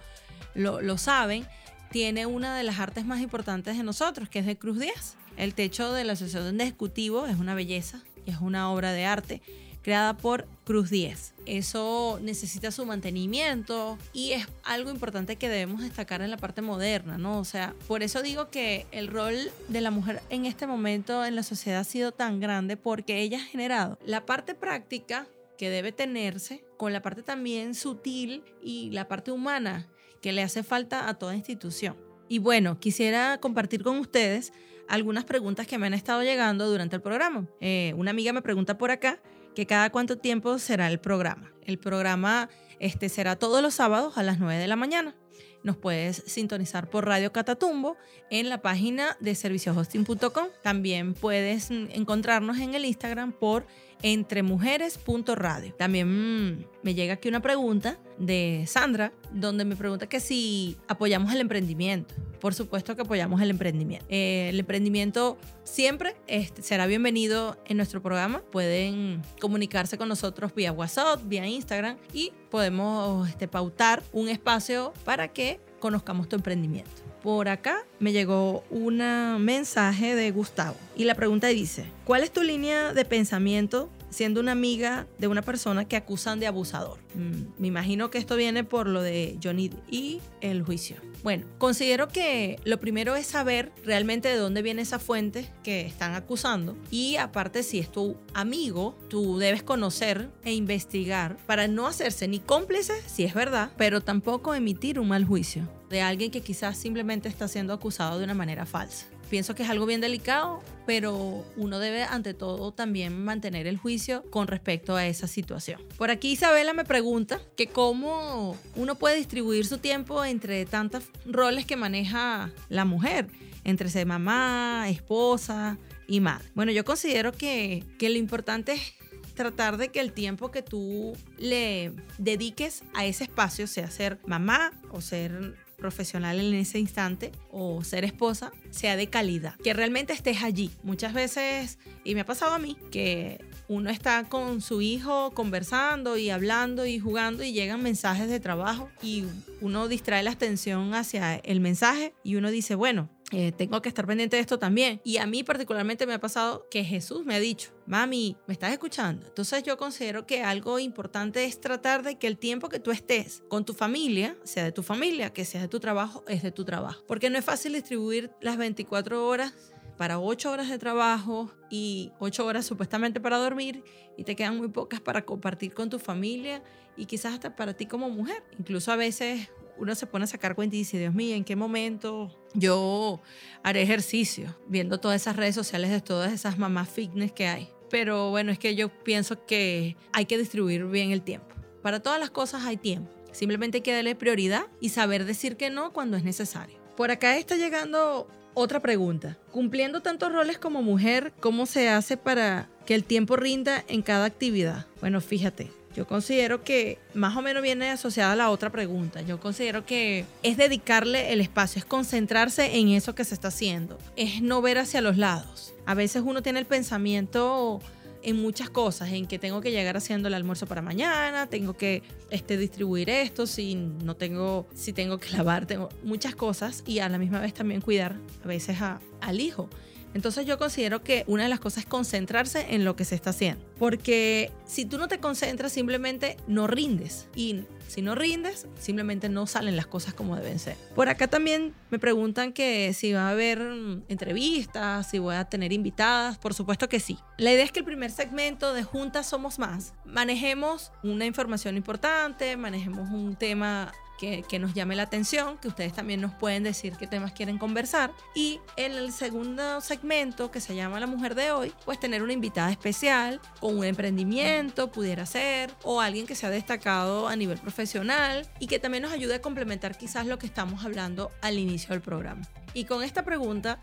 lo, 0.54 0.80
lo 0.80 0.98
saben, 0.98 1.46
tiene 1.90 2.26
una 2.26 2.56
de 2.56 2.62
las 2.62 2.78
artes 2.78 3.04
más 3.04 3.20
importantes 3.20 3.76
de 3.76 3.82
nosotros, 3.82 4.28
que 4.28 4.38
es 4.38 4.46
de 4.46 4.56
Cruz 4.56 4.78
Díaz. 4.78 5.16
El 5.36 5.54
techo 5.54 5.92
de 5.92 6.04
la 6.04 6.14
Asociación 6.14 6.58
de 6.58 6.64
Ejecutivos 6.64 7.28
es 7.28 7.36
una 7.36 7.54
belleza 7.54 8.02
es 8.26 8.36
una 8.40 8.70
obra 8.70 8.92
de 8.92 9.04
arte 9.04 9.42
creada 9.82 10.16
por 10.16 10.46
Cruz 10.64 10.90
10. 10.90 11.34
Eso 11.44 12.18
necesita 12.22 12.70
su 12.70 12.86
mantenimiento 12.86 13.98
y 14.12 14.32
es 14.32 14.46
algo 14.64 14.90
importante 14.90 15.36
que 15.36 15.48
debemos 15.48 15.82
destacar 15.82 16.22
en 16.22 16.30
la 16.30 16.36
parte 16.36 16.62
moderna, 16.62 17.18
¿no? 17.18 17.38
O 17.38 17.44
sea, 17.44 17.74
por 17.88 18.02
eso 18.02 18.22
digo 18.22 18.48
que 18.50 18.86
el 18.92 19.08
rol 19.08 19.36
de 19.68 19.80
la 19.80 19.90
mujer 19.90 20.22
en 20.30 20.46
este 20.46 20.66
momento 20.66 21.24
en 21.24 21.34
la 21.34 21.42
sociedad 21.42 21.80
ha 21.80 21.84
sido 21.84 22.12
tan 22.12 22.40
grande 22.40 22.76
porque 22.76 23.20
ella 23.20 23.38
ha 23.38 23.44
generado 23.44 23.98
la 24.04 24.24
parte 24.24 24.54
práctica 24.54 25.26
que 25.58 25.68
debe 25.68 25.92
tenerse 25.92 26.64
con 26.76 26.92
la 26.92 27.02
parte 27.02 27.22
también 27.22 27.74
sutil 27.74 28.42
y 28.62 28.90
la 28.90 29.08
parte 29.08 29.30
humana 29.30 29.88
que 30.20 30.32
le 30.32 30.42
hace 30.42 30.62
falta 30.62 31.08
a 31.08 31.14
toda 31.14 31.36
institución. 31.36 31.96
Y 32.28 32.38
bueno, 32.38 32.78
quisiera 32.78 33.38
compartir 33.38 33.82
con 33.82 33.98
ustedes 33.98 34.52
algunas 34.88 35.24
preguntas 35.24 35.66
que 35.66 35.78
me 35.78 35.86
han 35.86 35.94
estado 35.94 36.22
llegando 36.22 36.68
durante 36.68 36.96
el 36.96 37.02
programa. 37.02 37.46
Eh, 37.60 37.94
una 37.96 38.10
amiga 38.10 38.32
me 38.32 38.42
pregunta 38.42 38.78
por 38.78 38.90
acá 38.90 39.20
que 39.54 39.66
cada 39.66 39.90
cuánto 39.90 40.18
tiempo 40.18 40.58
será 40.58 40.88
el 40.88 40.98
programa. 40.98 41.52
El 41.64 41.78
programa 41.78 42.48
este, 42.78 43.08
será 43.08 43.36
todos 43.36 43.62
los 43.62 43.74
sábados 43.74 44.18
a 44.18 44.22
las 44.22 44.38
9 44.38 44.60
de 44.60 44.66
la 44.66 44.76
mañana. 44.76 45.14
Nos 45.62 45.76
puedes 45.76 46.24
sintonizar 46.26 46.90
por 46.90 47.06
Radio 47.06 47.32
Catatumbo 47.32 47.96
en 48.30 48.48
la 48.48 48.62
página 48.62 49.16
de 49.20 49.34
serviciohosting.com. 49.34 50.48
También 50.62 51.14
puedes 51.14 51.70
encontrarnos 51.70 52.58
en 52.58 52.74
el 52.74 52.84
Instagram 52.84 53.32
por 53.32 53.64
entremujeres.radio. 54.02 55.72
También 55.74 56.08
mm, 56.08 56.64
me 56.82 56.94
llega 56.94 57.14
aquí 57.14 57.28
una 57.28 57.40
pregunta 57.40 57.98
de 58.18 58.64
Sandra, 58.66 59.12
donde 59.30 59.64
me 59.64 59.76
pregunta 59.76 60.08
que 60.08 60.18
si 60.18 60.76
apoyamos 60.88 61.32
el 61.32 61.40
emprendimiento. 61.40 62.14
Por 62.42 62.54
supuesto 62.54 62.96
que 62.96 63.02
apoyamos 63.02 63.40
el 63.40 63.50
emprendimiento. 63.50 64.04
Eh, 64.08 64.48
el 64.48 64.58
emprendimiento 64.58 65.38
siempre 65.62 66.16
este, 66.26 66.60
será 66.62 66.88
bienvenido 66.88 67.56
en 67.66 67.76
nuestro 67.76 68.02
programa. 68.02 68.42
Pueden 68.50 69.22
comunicarse 69.40 69.96
con 69.96 70.08
nosotros 70.08 70.52
vía 70.52 70.72
WhatsApp, 70.72 71.20
vía 71.24 71.46
Instagram 71.46 71.98
y 72.12 72.32
podemos 72.50 73.28
este, 73.28 73.46
pautar 73.46 74.02
un 74.12 74.28
espacio 74.28 74.92
para 75.04 75.28
que 75.28 75.60
conozcamos 75.78 76.28
tu 76.28 76.34
emprendimiento. 76.34 76.90
Por 77.22 77.48
acá 77.48 77.86
me 78.00 78.10
llegó 78.10 78.64
un 78.70 78.96
mensaje 79.38 80.16
de 80.16 80.32
Gustavo 80.32 80.74
y 80.96 81.04
la 81.04 81.14
pregunta 81.14 81.46
dice, 81.46 81.86
¿cuál 82.04 82.24
es 82.24 82.32
tu 82.32 82.42
línea 82.42 82.92
de 82.92 83.04
pensamiento 83.04 83.88
siendo 84.12 84.40
una 84.40 84.52
amiga 84.52 85.06
de 85.18 85.26
una 85.26 85.42
persona 85.42 85.86
que 85.86 85.96
acusan 85.96 86.38
de 86.38 86.46
abusador? 86.46 86.98
Mm, 87.14 87.60
me 87.60 87.68
imagino 87.68 88.10
que 88.10 88.18
esto 88.18 88.36
viene 88.36 88.64
por 88.64 88.86
lo 88.86 89.02
de 89.02 89.38
Johnny 89.42 89.70
y 89.90 90.20
el 90.40 90.62
juicio. 90.62 90.96
Bueno, 91.22 91.46
considero 91.58 92.08
que 92.08 92.58
lo 92.64 92.80
primero 92.80 93.14
es 93.14 93.26
saber 93.26 93.72
realmente 93.84 94.28
de 94.28 94.36
dónde 94.36 94.60
viene 94.60 94.82
esa 94.82 94.98
fuente 94.98 95.48
que 95.62 95.82
están 95.82 96.14
acusando 96.14 96.76
y 96.90 97.14
aparte 97.16 97.62
si 97.62 97.78
es 97.78 97.92
tu 97.92 98.16
amigo, 98.34 98.98
tú 99.08 99.38
debes 99.38 99.62
conocer 99.62 100.30
e 100.44 100.52
investigar 100.52 101.36
para 101.46 101.68
no 101.68 101.86
hacerse 101.86 102.26
ni 102.26 102.40
cómplice, 102.40 102.94
si 103.06 103.22
es 103.22 103.34
verdad, 103.34 103.70
pero 103.76 104.00
tampoco 104.00 104.54
emitir 104.54 104.98
un 104.98 105.08
mal 105.08 105.24
juicio 105.24 105.68
de 105.92 106.00
alguien 106.00 106.30
que 106.30 106.40
quizás 106.40 106.76
simplemente 106.76 107.28
está 107.28 107.46
siendo 107.46 107.72
acusado 107.72 108.18
de 108.18 108.24
una 108.24 108.34
manera 108.34 108.66
falsa. 108.66 109.06
Pienso 109.32 109.54
que 109.54 109.62
es 109.62 109.70
algo 109.70 109.86
bien 109.86 110.02
delicado, 110.02 110.62
pero 110.84 111.42
uno 111.56 111.78
debe 111.78 112.02
ante 112.02 112.34
todo 112.34 112.70
también 112.70 113.24
mantener 113.24 113.66
el 113.66 113.78
juicio 113.78 114.28
con 114.28 114.46
respecto 114.46 114.94
a 114.94 115.06
esa 115.06 115.26
situación. 115.26 115.80
Por 115.96 116.10
aquí 116.10 116.32
Isabela 116.32 116.74
me 116.74 116.84
pregunta 116.84 117.40
que 117.56 117.68
cómo 117.68 118.58
uno 118.76 118.94
puede 118.96 119.16
distribuir 119.16 119.64
su 119.64 119.78
tiempo 119.78 120.22
entre 120.22 120.66
tantos 120.66 121.04
roles 121.24 121.64
que 121.64 121.76
maneja 121.76 122.52
la 122.68 122.84
mujer, 122.84 123.26
entre 123.64 123.88
ser 123.88 124.04
mamá, 124.04 124.90
esposa 124.90 125.78
y 126.06 126.20
madre. 126.20 126.50
Bueno, 126.54 126.70
yo 126.70 126.84
considero 126.84 127.32
que, 127.32 127.86
que 127.98 128.10
lo 128.10 128.18
importante 128.18 128.72
es 128.72 128.92
tratar 129.32 129.78
de 129.78 129.88
que 129.88 130.00
el 130.00 130.12
tiempo 130.12 130.50
que 130.50 130.60
tú 130.60 131.16
le 131.38 131.94
dediques 132.18 132.82
a 132.92 133.06
ese 133.06 133.24
espacio, 133.24 133.66
sea 133.66 133.90
ser 133.90 134.18
mamá 134.26 134.72
o 134.90 135.00
ser 135.00 135.54
profesional 135.82 136.38
en 136.38 136.54
ese 136.54 136.78
instante 136.78 137.32
o 137.50 137.82
ser 137.82 138.04
esposa 138.04 138.52
sea 138.70 138.96
de 138.96 139.08
calidad, 139.08 139.56
que 139.56 139.74
realmente 139.74 140.12
estés 140.12 140.44
allí. 140.44 140.70
Muchas 140.84 141.12
veces, 141.12 141.78
y 142.04 142.14
me 142.14 142.20
ha 142.20 142.24
pasado 142.24 142.54
a 142.54 142.60
mí, 142.60 142.76
que 142.92 143.44
uno 143.66 143.90
está 143.90 144.24
con 144.28 144.60
su 144.60 144.80
hijo 144.80 145.32
conversando 145.32 146.16
y 146.16 146.30
hablando 146.30 146.86
y 146.86 147.00
jugando 147.00 147.42
y 147.42 147.52
llegan 147.52 147.82
mensajes 147.82 148.28
de 148.28 148.38
trabajo 148.38 148.88
y 149.02 149.24
uno 149.60 149.88
distrae 149.88 150.22
la 150.22 150.30
atención 150.30 150.94
hacia 150.94 151.34
el 151.34 151.58
mensaje 151.58 152.14
y 152.22 152.36
uno 152.36 152.52
dice, 152.52 152.76
bueno, 152.76 153.08
eh, 153.32 153.50
tengo 153.50 153.80
que 153.80 153.88
estar 153.88 154.06
pendiente 154.06 154.36
de 154.36 154.42
esto 154.42 154.58
también. 154.58 155.00
Y 155.04 155.16
a 155.16 155.26
mí 155.26 155.42
particularmente 155.42 156.06
me 156.06 156.14
ha 156.14 156.20
pasado 156.20 156.68
que 156.70 156.84
Jesús 156.84 157.24
me 157.24 157.34
ha 157.34 157.40
dicho, 157.40 157.70
mami, 157.86 158.36
¿me 158.46 158.52
estás 158.52 158.72
escuchando? 158.72 159.26
Entonces 159.26 159.62
yo 159.62 159.78
considero 159.78 160.26
que 160.26 160.44
algo 160.44 160.78
importante 160.78 161.44
es 161.44 161.58
tratar 161.60 162.02
de 162.02 162.18
que 162.18 162.26
el 162.26 162.36
tiempo 162.36 162.68
que 162.68 162.78
tú 162.78 162.90
estés 162.90 163.42
con 163.48 163.64
tu 163.64 163.72
familia, 163.72 164.36
sea 164.44 164.64
de 164.64 164.72
tu 164.72 164.82
familia, 164.82 165.32
que 165.32 165.46
sea 165.46 165.62
de 165.62 165.68
tu 165.68 165.80
trabajo, 165.80 166.22
es 166.28 166.42
de 166.42 166.52
tu 166.52 166.64
trabajo. 166.64 167.02
Porque 167.08 167.30
no 167.30 167.38
es 167.38 167.44
fácil 167.44 167.72
distribuir 167.72 168.30
las 168.42 168.58
24 168.58 169.26
horas 169.26 169.72
para 169.96 170.18
ocho 170.18 170.50
horas 170.50 170.68
de 170.68 170.78
trabajo 170.78 171.50
y 171.70 172.12
ocho 172.18 172.44
horas 172.44 172.66
supuestamente 172.66 173.20
para 173.20 173.38
dormir 173.38 173.84
y 174.16 174.24
te 174.24 174.36
quedan 174.36 174.56
muy 174.56 174.68
pocas 174.68 175.00
para 175.00 175.22
compartir 175.24 175.72
con 175.74 175.90
tu 175.90 175.98
familia 175.98 176.62
y 176.96 177.06
quizás 177.06 177.34
hasta 177.34 177.56
para 177.56 177.74
ti 177.74 177.86
como 177.86 178.10
mujer. 178.10 178.42
Incluso 178.58 178.92
a 178.92 178.96
veces 178.96 179.48
uno 179.82 179.96
se 179.96 180.06
pone 180.06 180.24
a 180.24 180.28
sacar 180.28 180.54
cuenta 180.54 180.76
y 180.76 180.80
dice, 180.80 180.96
Dios 180.96 181.12
mío, 181.12 181.34
¿en 181.34 181.42
qué 181.42 181.56
momento 181.56 182.30
yo 182.54 183.20
haré 183.64 183.82
ejercicio? 183.82 184.56
Viendo 184.68 185.00
todas 185.00 185.20
esas 185.20 185.34
redes 185.34 185.56
sociales 185.56 185.90
de 185.90 186.00
todas 186.00 186.32
esas 186.32 186.56
mamás 186.56 186.88
fitness 186.88 187.32
que 187.32 187.48
hay. 187.48 187.68
Pero 187.90 188.30
bueno, 188.30 188.52
es 188.52 188.60
que 188.60 188.76
yo 188.76 188.90
pienso 189.02 189.44
que 189.44 189.96
hay 190.12 190.26
que 190.26 190.38
distribuir 190.38 190.84
bien 190.84 191.10
el 191.10 191.22
tiempo. 191.22 191.48
Para 191.82 191.98
todas 191.98 192.20
las 192.20 192.30
cosas 192.30 192.62
hay 192.62 192.76
tiempo. 192.76 193.10
Simplemente 193.32 193.78
hay 193.78 193.82
que 193.82 193.92
darle 193.92 194.14
prioridad 194.14 194.66
y 194.80 194.90
saber 194.90 195.24
decir 195.24 195.56
que 195.56 195.68
no 195.68 195.92
cuando 195.92 196.16
es 196.16 196.22
necesario. 196.22 196.78
Por 196.96 197.10
acá 197.10 197.36
está 197.36 197.56
llegando 197.56 198.28
otra 198.54 198.78
pregunta. 198.78 199.36
Cumpliendo 199.50 200.00
tantos 200.00 200.32
roles 200.32 200.58
como 200.58 200.82
mujer, 200.82 201.32
¿cómo 201.40 201.66
se 201.66 201.88
hace 201.88 202.16
para 202.16 202.68
que 202.86 202.94
el 202.94 203.02
tiempo 203.02 203.34
rinda 203.34 203.84
en 203.88 204.02
cada 204.02 204.26
actividad? 204.26 204.86
Bueno, 205.00 205.20
fíjate, 205.20 205.72
yo 205.94 206.06
considero 206.06 206.64
que 206.64 206.98
más 207.14 207.36
o 207.36 207.42
menos 207.42 207.62
viene 207.62 207.90
asociada 207.90 208.32
a 208.32 208.36
la 208.36 208.50
otra 208.50 208.70
pregunta. 208.70 209.20
Yo 209.22 209.40
considero 209.40 209.84
que 209.84 210.24
es 210.42 210.56
dedicarle 210.56 211.32
el 211.32 211.40
espacio, 211.40 211.78
es 211.78 211.84
concentrarse 211.84 212.78
en 212.78 212.88
eso 212.88 213.14
que 213.14 213.24
se 213.24 213.34
está 213.34 213.48
haciendo, 213.48 213.98
es 214.16 214.42
no 214.42 214.62
ver 214.62 214.78
hacia 214.78 215.00
los 215.00 215.16
lados. 215.16 215.74
A 215.86 215.94
veces 215.94 216.22
uno 216.24 216.42
tiene 216.42 216.58
el 216.58 216.66
pensamiento 216.66 217.80
en 218.22 218.40
muchas 218.40 218.70
cosas, 218.70 219.10
en 219.12 219.26
que 219.26 219.38
tengo 219.38 219.60
que 219.60 219.70
llegar 219.70 219.96
haciendo 219.96 220.28
el 220.28 220.34
almuerzo 220.34 220.66
para 220.66 220.80
mañana, 220.80 221.48
tengo 221.48 221.74
que 221.74 222.02
este, 222.30 222.56
distribuir 222.56 223.10
esto, 223.10 223.46
si 223.46 223.74
no 223.74 224.14
tengo, 224.16 224.66
si 224.74 224.92
tengo 224.92 225.18
que 225.18 225.30
lavar, 225.30 225.66
tengo 225.66 225.88
muchas 226.04 226.34
cosas 226.34 226.84
y 226.86 227.00
a 227.00 227.08
la 227.08 227.18
misma 227.18 227.40
vez 227.40 227.52
también 227.52 227.80
cuidar 227.80 228.16
a 228.44 228.46
veces 228.46 228.78
al 229.20 229.40
hijo. 229.40 229.68
Entonces 230.14 230.46
yo 230.46 230.58
considero 230.58 231.02
que 231.02 231.24
una 231.26 231.44
de 231.44 231.48
las 231.48 231.60
cosas 231.60 231.84
es 231.84 231.86
concentrarse 231.86 232.66
en 232.70 232.84
lo 232.84 232.96
que 232.96 233.04
se 233.04 233.14
está 233.14 233.30
haciendo. 233.30 233.64
Porque 233.78 234.50
si 234.66 234.84
tú 234.84 234.98
no 234.98 235.08
te 235.08 235.18
concentras, 235.18 235.72
simplemente 235.72 236.36
no 236.46 236.66
rindes. 236.66 237.28
Y 237.34 237.64
si 237.88 238.00
no 238.02 238.14
rindes, 238.14 238.66
simplemente 238.78 239.28
no 239.28 239.46
salen 239.46 239.76
las 239.76 239.86
cosas 239.86 240.14
como 240.14 240.36
deben 240.36 240.58
ser. 240.58 240.76
Por 240.94 241.08
acá 241.08 241.28
también 241.28 241.74
me 241.90 241.98
preguntan 241.98 242.52
que 242.52 242.92
si 242.94 243.12
va 243.12 243.28
a 243.28 243.30
haber 243.30 243.60
mm, 243.60 244.04
entrevistas, 244.08 245.10
si 245.10 245.18
voy 245.18 245.34
a 245.34 245.44
tener 245.44 245.72
invitadas. 245.72 246.38
Por 246.38 246.54
supuesto 246.54 246.88
que 246.88 247.00
sí. 247.00 247.18
La 247.38 247.52
idea 247.52 247.64
es 247.64 247.72
que 247.72 247.80
el 247.80 247.84
primer 247.84 248.10
segmento 248.10 248.72
de 248.72 248.82
Juntas 248.82 249.28
Somos 249.28 249.58
Más 249.58 249.94
manejemos 250.04 250.92
una 251.02 251.26
información 251.26 251.76
importante, 251.76 252.56
manejemos 252.56 253.10
un 253.10 253.36
tema 253.36 253.92
que, 254.22 254.58
nos 254.60 254.72
llame 254.72 254.94
la 254.94 255.02
atención, 255.02 255.58
que 255.58 255.66
ustedes 255.66 255.92
también 255.92 256.20
nos 256.20 256.32
pueden 256.34 256.62
decir 256.62 256.94
qué 256.96 257.08
temas 257.08 257.32
quieren 257.32 257.58
conversar. 257.58 258.12
Y 258.34 258.60
en 258.76 258.92
el 258.92 259.12
segundo 259.12 259.80
segmento, 259.80 260.52
que 260.52 260.60
se 260.60 260.76
llama 260.76 261.00
La 261.00 261.08
Mujer 261.08 261.34
de 261.34 261.50
Hoy, 261.50 261.72
pues 261.84 261.98
tener 261.98 262.22
una 262.22 262.32
invitada 262.32 262.70
especial 262.70 263.40
con 263.60 263.76
un 263.76 263.84
emprendimiento, 263.84 264.92
pudiera 264.92 265.26
ser, 265.26 265.74
o 265.82 266.00
alguien 266.00 266.26
que 266.26 266.36
se 266.36 266.46
ha 266.46 266.50
destacado 266.50 267.26
a 267.26 267.34
nivel 267.34 267.58
profesional 267.58 268.46
y 268.60 268.68
que 268.68 268.78
también 268.78 269.02
nos 269.02 269.12
ayude 269.12 269.34
a 269.34 269.42
complementar 269.42 269.98
quizás 269.98 270.26
lo 270.26 270.38
que 270.38 270.46
estamos 270.46 270.84
hablando 270.84 271.32
al 271.40 271.58
inicio 271.58 271.90
del 271.90 272.00
programa. 272.00 272.42
Y 272.74 272.84
con 272.84 273.02
esta 273.02 273.24
pregunta 273.24 273.80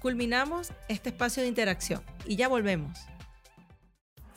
culminamos 0.00 0.72
este 0.88 1.08
espacio 1.08 1.42
de 1.42 1.48
interacción 1.48 2.02
y 2.26 2.36
ya 2.36 2.46
volvemos. 2.46 3.13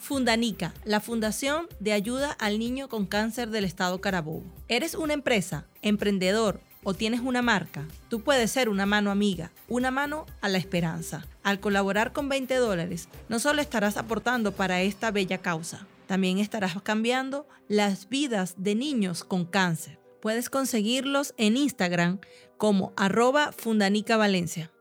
Fundanica, 0.07 0.73
la 0.85 1.01
Fundación 1.01 1.67
de 1.81 1.91
Ayuda 1.91 2.31
al 2.39 2.59
Niño 2.59 2.87
con 2.87 3.05
Cáncer 3.05 3.49
del 3.49 3.65
Estado 3.65 3.99
Carabobo. 3.99 4.45
¿Eres 4.69 4.95
una 4.95 5.13
empresa, 5.13 5.65
emprendedor 5.81 6.61
o 6.85 6.93
tienes 6.93 7.19
una 7.19 7.41
marca? 7.41 7.85
Tú 8.07 8.21
puedes 8.21 8.49
ser 8.49 8.69
una 8.69 8.85
mano 8.85 9.11
amiga, 9.11 9.51
una 9.67 9.91
mano 9.91 10.25
a 10.39 10.47
la 10.47 10.59
esperanza. 10.59 11.27
Al 11.43 11.59
colaborar 11.59 12.13
con 12.13 12.29
20 12.29 12.55
dólares, 12.55 13.09
no 13.27 13.39
solo 13.39 13.61
estarás 13.61 13.97
aportando 13.97 14.53
para 14.53 14.81
esta 14.81 15.11
bella 15.11 15.39
causa, 15.39 15.85
también 16.05 16.37
estarás 16.37 16.81
cambiando 16.81 17.45
las 17.67 18.07
vidas 18.07 18.55
de 18.57 18.75
niños 18.75 19.25
con 19.25 19.43
cáncer. 19.43 19.99
Puedes 20.21 20.49
conseguirlos 20.49 21.33
en 21.35 21.57
Instagram 21.57 22.21
como 22.55 22.93
arroba 22.95 23.51
Fundanica 23.51 24.15
Valencia. 24.15 24.71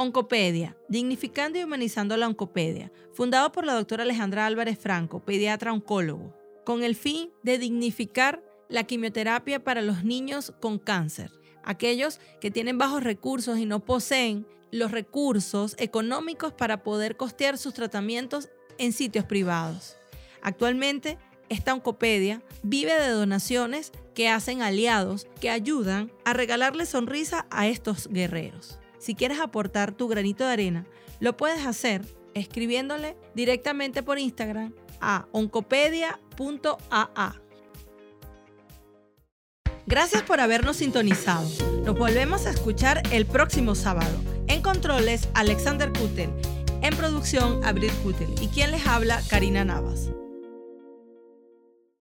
Oncopedia, 0.00 0.76
dignificando 0.88 1.58
y 1.58 1.64
humanizando 1.64 2.16
la 2.16 2.28
oncopedia, 2.28 2.92
fundado 3.12 3.50
por 3.50 3.64
la 3.64 3.74
doctora 3.74 4.04
Alejandra 4.04 4.46
Álvarez 4.46 4.78
Franco, 4.78 5.18
pediatra 5.18 5.72
oncólogo, 5.72 6.32
con 6.64 6.84
el 6.84 6.94
fin 6.94 7.30
de 7.42 7.58
dignificar 7.58 8.40
la 8.68 8.84
quimioterapia 8.84 9.64
para 9.64 9.82
los 9.82 10.04
niños 10.04 10.52
con 10.60 10.78
cáncer, 10.78 11.32
aquellos 11.64 12.20
que 12.40 12.52
tienen 12.52 12.78
bajos 12.78 13.02
recursos 13.02 13.58
y 13.58 13.66
no 13.66 13.84
poseen 13.84 14.46
los 14.70 14.92
recursos 14.92 15.74
económicos 15.80 16.52
para 16.52 16.84
poder 16.84 17.16
costear 17.16 17.58
sus 17.58 17.74
tratamientos 17.74 18.50
en 18.78 18.92
sitios 18.92 19.24
privados. 19.24 19.96
Actualmente, 20.42 21.18
esta 21.48 21.74
oncopedia 21.74 22.40
vive 22.62 22.94
de 22.94 23.08
donaciones 23.08 23.90
que 24.14 24.28
hacen 24.28 24.62
aliados 24.62 25.26
que 25.40 25.50
ayudan 25.50 26.12
a 26.24 26.34
regalarle 26.34 26.86
sonrisa 26.86 27.48
a 27.50 27.66
estos 27.66 28.06
guerreros. 28.06 28.78
Si 28.98 29.14
quieres 29.14 29.40
aportar 29.40 29.92
tu 29.92 30.08
granito 30.08 30.44
de 30.44 30.52
arena, 30.52 30.86
lo 31.20 31.36
puedes 31.36 31.66
hacer 31.66 32.04
escribiéndole 32.34 33.16
directamente 33.34 34.02
por 34.02 34.18
Instagram 34.18 34.72
a 35.00 35.26
oncopedia.aa. 35.32 37.34
Gracias 39.86 40.22
por 40.22 40.40
habernos 40.40 40.76
sintonizado. 40.76 41.48
Nos 41.84 41.98
volvemos 41.98 42.46
a 42.46 42.50
escuchar 42.50 43.02
el 43.10 43.24
próximo 43.24 43.74
sábado. 43.74 44.10
En 44.46 44.60
controles, 44.60 45.28
Alexander 45.34 45.90
Kutel. 45.92 46.30
En 46.82 46.94
producción, 46.94 47.64
Abril 47.64 47.92
Kutel. 48.02 48.34
Y 48.42 48.48
quien 48.48 48.70
les 48.70 48.86
habla, 48.86 49.22
Karina 49.30 49.64
Navas. 49.64 50.10